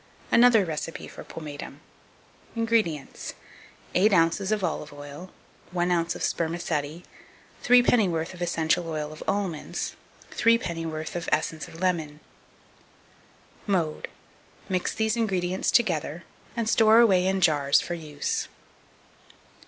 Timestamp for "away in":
16.99-17.39